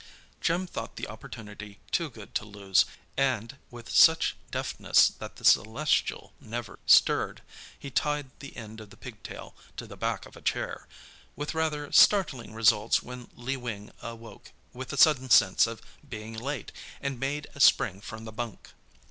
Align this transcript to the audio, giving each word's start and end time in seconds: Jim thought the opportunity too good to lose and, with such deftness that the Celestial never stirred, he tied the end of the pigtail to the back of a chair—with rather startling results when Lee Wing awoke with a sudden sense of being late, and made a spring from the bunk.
Jim 0.41 0.65
thought 0.65 0.95
the 0.95 1.07
opportunity 1.07 1.77
too 1.91 2.09
good 2.09 2.33
to 2.33 2.43
lose 2.43 2.85
and, 3.17 3.57
with 3.69 3.91
such 3.91 4.35
deftness 4.49 5.09
that 5.19 5.35
the 5.35 5.45
Celestial 5.45 6.33
never 6.41 6.79
stirred, 6.87 7.43
he 7.77 7.91
tied 7.91 8.31
the 8.39 8.57
end 8.57 8.81
of 8.81 8.89
the 8.89 8.97
pigtail 8.97 9.53
to 9.77 9.85
the 9.85 9.95
back 9.95 10.25
of 10.25 10.35
a 10.35 10.41
chair—with 10.41 11.53
rather 11.53 11.91
startling 11.91 12.51
results 12.55 13.03
when 13.03 13.29
Lee 13.35 13.57
Wing 13.57 13.91
awoke 14.01 14.51
with 14.73 14.91
a 14.91 14.97
sudden 14.97 15.29
sense 15.29 15.67
of 15.67 15.83
being 16.09 16.33
late, 16.33 16.71
and 16.99 17.19
made 17.19 17.45
a 17.53 17.59
spring 17.59 18.01
from 18.01 18.25
the 18.25 18.33
bunk. 18.33 18.71